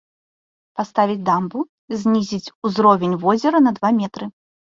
Паставіць 0.79 1.25
дамбу, 1.29 1.59
знізіць 2.01 2.51
узровень 2.69 3.15
возера 3.27 3.57
на 3.69 3.77
два 3.79 3.89
метры. 4.01 4.25